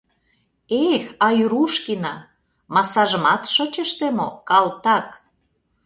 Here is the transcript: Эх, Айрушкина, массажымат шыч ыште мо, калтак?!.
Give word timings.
Эх, 0.87 1.03
Айрушкина, 1.27 2.15
массажымат 2.73 3.43
шыч 3.53 3.73
ыште 3.85 4.07
мо, 4.17 4.29
калтак?!. 4.49 5.07